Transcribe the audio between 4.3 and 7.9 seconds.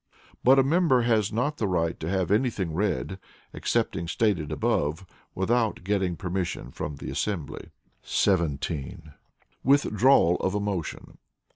above) without getting permission from the assembly.